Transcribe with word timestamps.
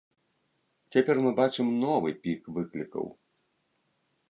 Цяпер 0.95 1.15
мы 1.25 1.31
бачым 1.41 1.67
новы 1.83 2.09
пік 2.25 2.41
выклікаў. 2.59 3.05